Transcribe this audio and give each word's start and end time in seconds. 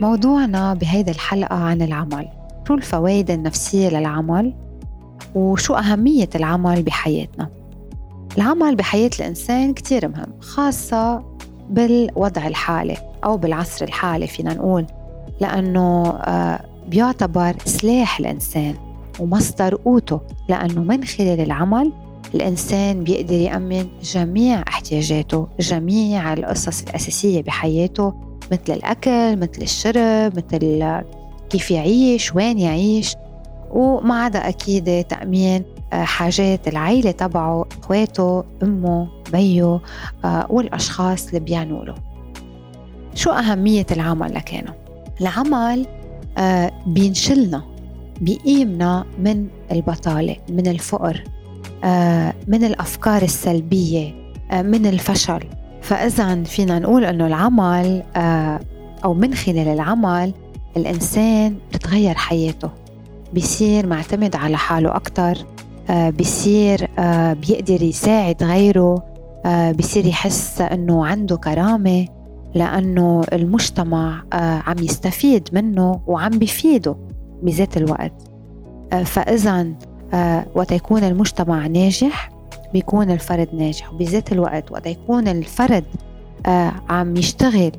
موضوعنا 0.00 0.74
بهيدي 0.74 1.10
الحلقة 1.10 1.56
عن 1.56 1.82
العمل. 1.82 2.28
شو 2.68 2.74
الفوائد 2.74 3.30
النفسية 3.30 3.88
للعمل؟ 3.88 4.54
وشو 5.34 5.74
أهمية 5.74 6.28
العمل 6.34 6.82
بحياتنا؟ 6.82 7.50
العمل 8.36 8.76
بحياة 8.76 9.10
الإنسان 9.20 9.74
كتير 9.74 10.08
مهم 10.08 10.40
خاصة 10.40 11.22
بالوضع 11.70 12.46
الحالي 12.46 12.96
أو 13.24 13.36
بالعصر 13.36 13.84
الحالي 13.84 14.26
فينا 14.26 14.54
نقول 14.54 14.86
لأنه 15.40 16.10
آه، 16.10 16.60
بيعتبر 16.88 17.54
سلاح 17.64 18.18
الإنسان 18.20 18.74
ومصدر 19.20 19.74
قوته 19.74 20.20
لأنه 20.48 20.80
من 20.80 21.04
خلال 21.04 21.40
العمل 21.40 21.92
الإنسان 22.34 23.04
بيقدر 23.04 23.34
يأمن 23.34 23.86
جميع 24.02 24.62
احتياجاته 24.68 25.48
جميع 25.60 26.32
القصص 26.32 26.82
الأساسية 26.82 27.42
بحياته 27.42 28.14
مثل 28.52 28.72
الأكل 28.72 29.36
مثل 29.36 29.62
الشرب 29.62 30.32
مثل 30.36 31.02
كيف 31.50 31.70
يعيش 31.70 32.34
وين 32.34 32.58
يعيش. 32.58 33.16
وما 33.70 34.22
عدا 34.22 34.48
أكيد 34.48 35.04
تأمين 35.04 35.64
آه، 35.92 36.04
حاجات 36.04 36.68
العيلة 36.68 37.10
تبعه 37.10 37.66
إخواته 37.82 38.44
أمه 38.62 39.08
بيه 39.32 39.80
آه، 40.24 40.46
والأشخاص 40.50 41.26
اللي 41.28 41.40
بيعنوا 41.40 41.84
له. 41.84 41.94
شو 43.14 43.30
أهمية 43.30 43.86
العمل 43.90 44.34
لكانه؟ 44.34 44.74
العمل 45.20 45.86
آه، 46.38 46.72
بينشلنا 46.86 47.62
بيقيمنا 48.20 49.04
من 49.18 49.46
البطالة 49.72 50.36
من 50.48 50.66
الفقر 50.66 51.24
من 52.48 52.64
الأفكار 52.64 53.22
السلبية 53.22 54.14
من 54.52 54.86
الفشل. 54.86 55.40
فإذا 55.84 56.42
فينا 56.42 56.78
نقول 56.78 57.04
أنه 57.04 57.26
العمل 57.26 58.02
أو 59.04 59.14
من 59.14 59.34
خلال 59.34 59.68
العمل 59.68 60.32
الإنسان 60.76 61.56
بتتغير 61.68 62.14
حياته. 62.14 62.70
بيصير 63.34 63.86
معتمد 63.86 64.36
على 64.36 64.56
حاله 64.56 64.96
أكتر 64.96 65.34
آه، 65.90 66.10
بيصير 66.10 66.88
آه، 66.98 67.32
بيقدر 67.32 67.82
يساعد 67.82 68.42
غيره 68.42 69.02
آه، 69.46 69.72
بيصير 69.72 70.06
يحس 70.06 70.60
أنه 70.60 71.06
عنده 71.06 71.36
كرامة 71.36 72.06
لأنه 72.54 73.22
المجتمع 73.32 74.22
عم 74.66 74.78
يستفيد 74.78 75.48
منه 75.52 76.00
وعم 76.06 76.30
بيفيده 76.30 76.96
بذات 77.42 77.76
الوقت. 77.76 78.12
فإذا 79.04 79.66
وقت 80.54 80.72
يكون 80.72 81.04
المجتمع 81.04 81.66
ناجح 81.66 82.33
بيكون 82.74 83.10
الفرد 83.10 83.48
ناجح 83.52 83.92
وبذات 83.92 84.32
الوقت 84.32 84.72
وقت 84.72 84.86
يكون 84.86 85.28
الفرد 85.28 85.84
عم 86.88 87.16
يشتغل 87.16 87.72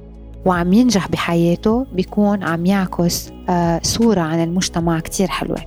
وعم 0.45 0.73
ينجح 0.73 1.07
بحياته 1.07 1.85
بيكون 1.93 2.43
عم 2.43 2.65
يعكس 2.65 3.31
آه، 3.49 3.79
صورة 3.83 4.21
عن 4.21 4.43
المجتمع 4.43 4.99
كتير 4.99 5.27
حلوة. 5.27 5.57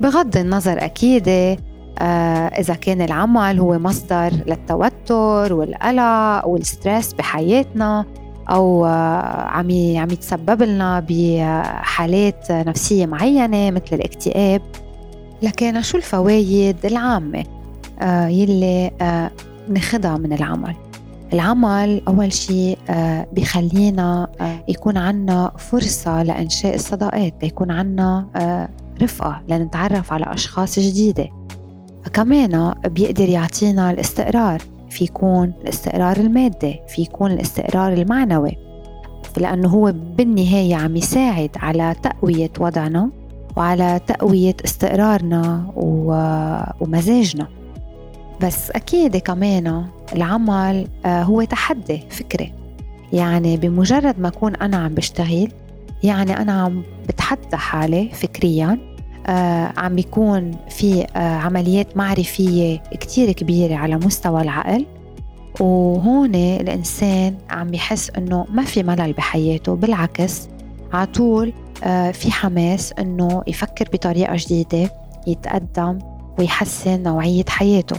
بغض 0.00 0.36
النظر 0.36 0.84
أكيد 0.84 1.28
آه، 1.28 2.46
إذا 2.46 2.74
كان 2.74 3.02
العمل 3.02 3.60
هو 3.60 3.78
مصدر 3.78 4.30
للتوتر 4.46 5.52
والقلق 5.52 6.46
والستريس 6.46 7.12
بحياتنا 7.12 8.04
أو 8.50 8.86
آه، 8.86 8.88
عم 9.48 9.68
عم 9.96 10.10
يتسبب 10.10 10.62
لنا 10.62 11.06
بحالات 11.08 12.50
نفسية 12.50 13.06
معينة 13.06 13.70
مثل 13.70 13.92
الاكتئاب 13.92 14.62
لكن 15.42 15.82
شو 15.82 15.96
الفوائد 15.96 16.86
العامة؟ 16.86 17.53
يلي 18.28 18.90
ناخدها 19.68 20.16
من 20.16 20.32
العمل. 20.32 20.74
العمل 21.32 22.02
أول 22.08 22.32
شيء 22.32 22.78
آه، 22.90 23.26
بخلينا 23.32 24.28
آه، 24.40 24.64
يكون 24.68 24.96
عنا 24.96 25.52
فرصة 25.58 26.22
لإنشاء 26.22 26.74
الصداقات 26.74 27.42
يكون 27.42 27.70
عنا 27.70 28.26
آه، 28.36 28.68
رفقة 29.02 29.42
لنتعرف 29.48 30.12
على 30.12 30.24
أشخاص 30.28 30.78
جديدة. 30.78 31.28
كمان 32.12 32.74
بيقدر 32.86 33.28
يعطينا 33.28 33.90
الاستقرار. 33.90 34.62
في 34.90 35.04
يكون 35.04 35.52
الاستقرار 35.62 36.16
المادي 36.16 36.80
في 36.88 37.02
يكون 37.02 37.32
الاستقرار 37.32 37.92
المعنوي. 37.92 38.56
لأنه 39.36 39.68
هو 39.68 39.92
بالنهاية 40.16 40.76
عم 40.76 40.96
يساعد 40.96 41.50
على 41.56 41.94
تقوية 42.02 42.50
وضعنا 42.60 43.10
وعلى 43.56 44.00
تقوية 44.06 44.56
استقرارنا 44.64 45.72
ومزاجنا. 46.80 47.48
بس 48.40 48.70
أكيد 48.70 49.16
كمان 49.16 49.84
العمل 50.12 50.88
آه، 51.06 51.22
هو 51.22 51.42
تحدي 51.44 52.02
فكري. 52.10 52.52
يعني 53.12 53.56
بمجرد 53.56 54.20
ما 54.20 54.28
أكون 54.28 54.56
أنا 54.56 54.76
عم 54.76 54.94
بشتغل 54.94 55.48
يعني 56.02 56.36
أنا 56.36 56.52
عم 56.62 56.82
بتحدى 57.08 57.56
حالي 57.56 58.08
فكريا 58.12 58.78
آه 59.26 59.72
عم 59.76 59.94
بيكون 59.96 60.56
في 60.70 61.06
آه 61.16 61.18
عمليات 61.18 61.96
معرفية 61.96 62.78
كتير 63.00 63.32
كبيرة 63.32 63.74
على 63.74 63.96
مستوى 63.96 64.42
العقل. 64.42 64.86
وهون 65.60 66.34
الإنسان 66.34 67.34
عم 67.50 67.74
يحس 67.74 68.10
إنه 68.10 68.46
ما 68.50 68.64
في 68.64 68.82
ملل 68.82 69.12
بحياته 69.12 69.74
بالعكس 69.74 70.48
عطول 70.92 71.52
آه 71.84 72.10
في 72.10 72.32
حماس 72.32 72.92
إنه 72.98 73.42
يفكر 73.46 73.88
بطريقة 73.92 74.36
جديدة 74.36 74.90
يتقدم 75.26 75.98
ويحسن 76.38 77.02
نوعية 77.02 77.44
حياته. 77.48 77.96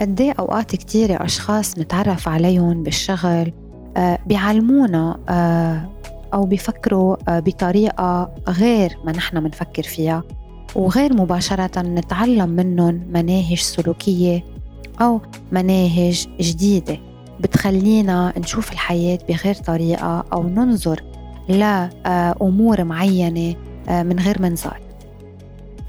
قد 0.00 0.20
إيه 0.20 0.34
أوقات 0.38 0.76
كتيرة 0.76 1.24
أشخاص 1.24 1.78
نتعرف 1.78 2.28
عليهم 2.28 2.82
بالشغل 2.82 3.52
آه، 3.96 4.18
بيعلمونا 4.26 5.20
آه، 5.28 5.90
أو 6.34 6.46
بيفكروا 6.46 7.16
آه، 7.28 7.40
بطريقة 7.40 8.34
غير 8.48 8.98
ما 9.04 9.12
نحن 9.12 9.40
بنفكر 9.40 9.82
فيها. 9.82 10.22
وغير 10.76 11.12
مباشرة 11.12 11.82
نتعلم 11.82 12.48
منهم 12.48 13.02
مناهج 13.12 13.58
سلوكية 13.58 14.44
أو 15.00 15.20
مناهج 15.52 16.26
جديدة 16.40 16.98
بتخلينا 17.40 18.32
نشوف 18.38 18.72
الحياة 18.72 19.18
بغير 19.28 19.54
طريقة 19.54 20.24
أو 20.32 20.42
ننظر 20.42 21.02
لأمور 21.48 22.84
معينة 22.84 23.54
من 23.88 24.18
غير 24.18 24.42
منظار 24.42 24.80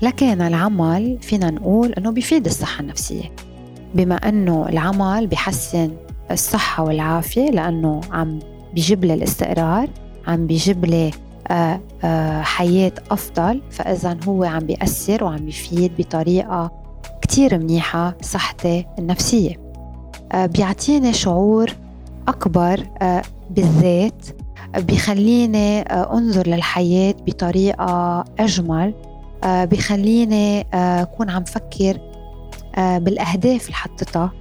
لكن 0.01 0.41
العمل 0.41 1.17
فينا 1.21 1.51
نقول 1.51 1.93
أنه 1.93 2.11
بيفيد 2.11 2.45
الصحة 2.45 2.81
النفسية. 2.81 3.50
بما 3.95 4.15
أنه 4.15 4.69
العمل 4.69 5.27
بحسن 5.27 5.91
الصحة 6.31 6.83
والعافية 6.83 7.49
لأنه 7.49 8.01
عم 8.11 8.39
بيجيب 8.73 9.05
لي 9.05 9.13
الاستقرار 9.13 9.89
عم 10.27 10.47
بيجيب 10.47 10.85
لي 10.85 11.11
آه، 11.47 11.79
آه، 12.03 12.41
حياة 12.41 12.91
أفضل. 13.11 13.61
فإذا 13.71 14.17
هو 14.27 14.43
عم 14.43 14.59
بيأثر 14.59 15.23
وعم 15.23 15.45
بيفيد 15.45 15.91
بطريقة 15.97 16.71
كتير 17.21 17.57
منيحة 17.57 18.17
صحتي 18.21 18.85
النفسية. 18.99 19.55
آه، 20.31 20.45
بيعطيني 20.45 21.13
شعور 21.13 21.71
أكبر 22.27 22.83
بالذات 23.49 24.25
بيخليني 24.77 25.81
أنظر 25.81 26.47
للحياة 26.47 27.15
بطريقة 27.25 28.25
أجمل 28.39 28.93
بيخليني 29.45 30.61
أكون 30.73 31.29
عم 31.29 31.43
فكر 31.43 31.97
بالأهداف 32.77 33.65
اللي 33.65 33.75
حطيتها 33.75 34.31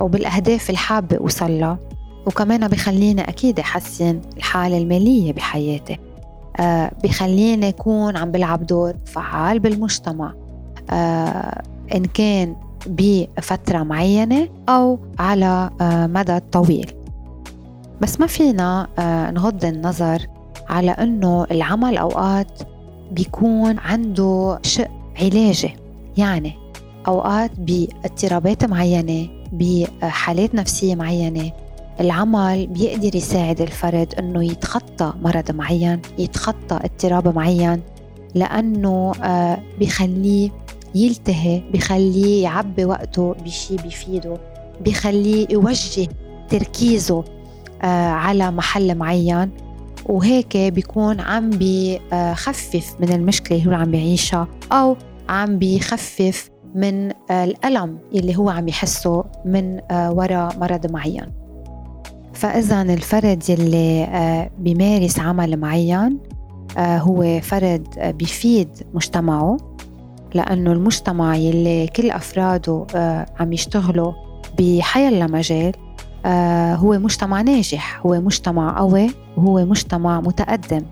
أو 0.00 0.08
بالأهداف 0.08 0.70
اللي 0.70 0.78
حابة 0.78 1.16
أوصلها. 1.16 1.78
وكمان 2.26 2.68
بخليني 2.68 3.28
أكيد 3.28 3.60
أحسن 3.60 4.20
الحالة 4.36 4.78
المالية 4.78 5.32
بحياتي. 5.32 5.98
آه، 6.60 6.90
بخليني 7.04 7.68
أكون 7.68 8.16
عم 8.16 8.30
بلعب 8.30 8.66
دور 8.66 8.94
فعال 9.06 9.58
بالمجتمع. 9.58 10.32
آه، 10.90 11.62
إن 11.94 12.04
كان 12.04 12.56
بفترة 12.86 13.82
معينة 13.82 14.48
أو 14.68 14.98
على 15.18 15.70
مدى 16.14 16.40
طويل. 16.52 16.92
بس 18.00 18.20
ما 18.20 18.26
فينا 18.26 18.88
نغض 19.34 19.64
النظر 19.64 20.26
على 20.68 20.90
أنه 20.90 21.46
العمل 21.50 21.96
أوقات 21.96 22.62
بيكون 23.12 23.78
عنده 23.78 24.58
شق 24.62 24.90
علاجي. 25.20 25.76
يعني 26.16 26.63
أوقات 27.06 27.50
باضطرابات 27.58 28.64
معينة 28.64 29.28
بحالات 29.52 30.54
نفسية 30.54 30.94
معينة 30.94 31.52
العمل 32.00 32.66
بيقدر 32.66 33.16
يساعد 33.16 33.60
الفرد 33.60 34.14
إنه 34.18 34.44
يتخطى 34.44 35.12
مرض 35.22 35.50
معين 35.50 36.00
يتخطى 36.18 36.80
اضطراب 36.84 37.34
معين 37.34 37.80
لأنه 38.34 39.12
آه، 39.22 39.58
بخليه 39.80 40.50
يلتهي 40.94 41.62
بخليه 41.72 42.42
يعبي 42.42 42.84
وقته 42.84 43.34
بشيء 43.44 43.80
بيفيده 43.82 44.36
بخليه 44.80 45.46
يوجه 45.50 46.08
تركيزه 46.48 47.24
آه، 47.82 48.10
على 48.10 48.50
محل 48.50 48.94
معين. 48.94 49.50
وهيك 50.06 50.56
بيكون 50.56 51.20
عم 51.20 51.50
بخفف 51.50 52.94
من 53.00 53.12
المشكلة 53.12 53.58
اللي 53.58 53.70
هو 53.70 53.74
عم 53.74 53.90
بيعيشها 53.90 54.48
أو 54.72 54.96
عم 55.28 55.58
بيخفف 55.58 56.50
من 56.74 57.12
الألم 57.30 57.98
اللي 58.14 58.36
هو 58.36 58.50
عم 58.50 58.68
يحسه 58.68 59.24
من 59.44 59.80
آه، 59.90 60.12
وراء 60.12 60.58
مرض 60.58 60.92
معين. 60.92 61.26
فإذا 62.32 62.82
الفرد 62.82 63.48
يلي 63.48 64.04
آه، 64.04 64.50
بيمارس 64.58 65.20
عمل 65.20 65.56
معين 65.56 66.18
آه، 66.76 66.98
هو 66.98 67.40
فرد 67.40 68.14
بيفيد 68.18 68.68
مجتمعه 68.94 69.56
لأنه 70.34 70.72
المجتمع 70.72 71.36
يلي 71.36 71.86
كل 71.86 72.10
أفراده 72.10 72.86
عم 73.40 73.52
يشتغلوا 73.52 74.12
بحيلا 74.58 75.26
مجال 75.26 75.72
هو 76.76 76.98
مجتمع 76.98 77.40
ناجح 77.40 78.00
هو 78.06 78.20
مجتمع 78.20 78.78
قوي 78.78 79.10
وهو 79.36 79.64
مجتمع 79.64 80.20
متقدم. 80.20 80.82